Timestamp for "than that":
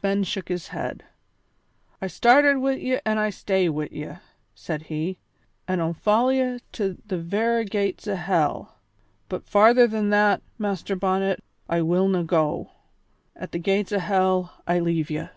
9.86-10.40